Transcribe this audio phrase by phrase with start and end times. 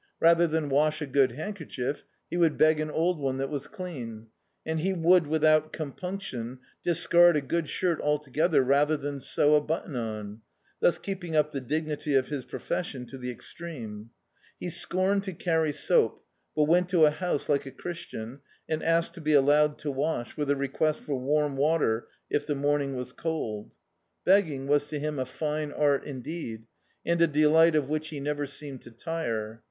[0.19, 4.25] Rather than wash a good handkerchief he would beg an old one that was clean,
[4.65, 9.95] and he would without compimction discard a good shirt altf^ether rather than sew a button
[9.95, 10.41] on—
[10.81, 14.09] thus keeping up the dignity of his pro fession to the extreme.
[14.59, 16.25] He scorned to carry soap,
[16.55, 20.35] but went to a house like a Christian, and asked to be alhmed to wash,
[20.35, 23.69] with a request for warm water if the morning was cold.
[24.25, 26.63] Bering was to him a fine art, indeed,
[27.05, 29.59] and a delight of which he never seemed to tire.